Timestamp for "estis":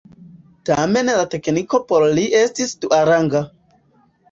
2.41-2.75